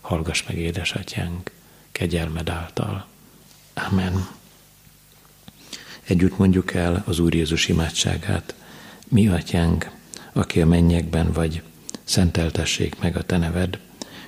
[0.00, 1.50] Hallgass meg, édesatyánk,
[1.92, 3.06] kegyelmed által.
[3.74, 4.28] Amen.
[6.02, 8.54] Együtt mondjuk el az Úr Jézus imádságát.
[9.08, 9.90] Mi, atyánk,
[10.32, 11.62] aki a mennyekben vagy,
[12.04, 13.78] szenteltessék meg a te neved,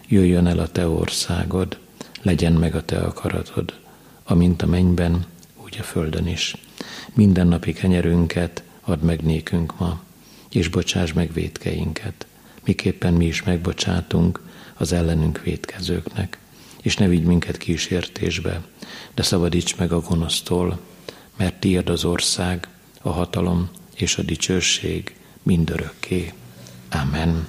[0.09, 1.79] jöjjön el a te országod,
[2.23, 3.81] legyen meg a te akaratod,
[4.25, 5.27] amint a mennyben,
[5.65, 6.57] úgy a földön is.
[7.15, 10.03] Minden napi kenyerünket add meg nékünk ma,
[10.51, 12.27] és bocsáss meg védkeinket,
[12.65, 14.41] miképpen mi is megbocsátunk
[14.75, 16.39] az ellenünk védkezőknek,
[16.83, 18.63] és ne vigy minket kísértésbe,
[19.15, 20.81] de szabadíts meg a gonosztól,
[21.37, 22.69] mert tiéd az ország,
[23.03, 26.33] a hatalom és a dicsőség mindörökké.
[26.91, 27.49] Amen.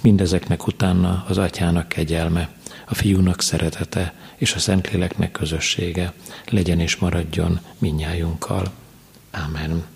[0.00, 2.56] Mindezeknek utána az atyának kegyelme,
[2.86, 6.12] a fiúnak szeretete és a Szentléleknek közössége
[6.50, 8.72] legyen és maradjon minnyájunkkal.
[9.30, 9.93] Amen.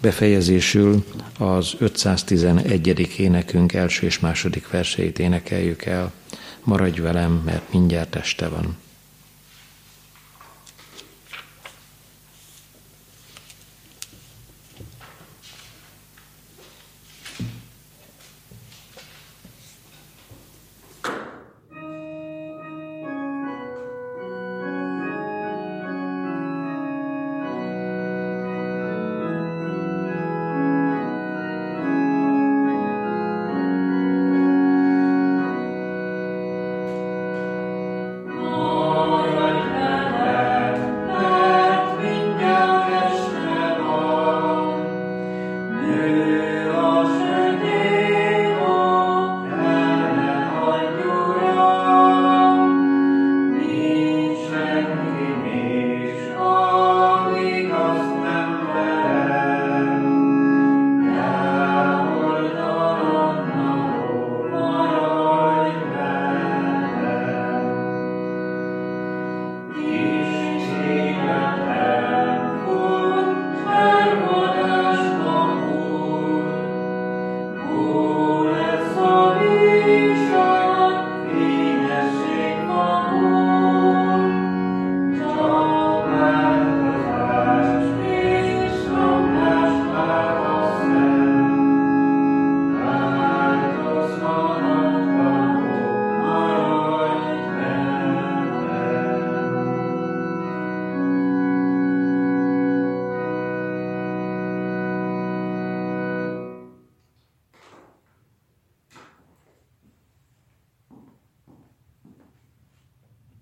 [0.00, 1.04] Befejezésül
[1.38, 3.18] az 511.
[3.18, 6.12] énekünk első és második verseit énekeljük el.
[6.62, 8.76] Maradj velem, mert mindjárt este van.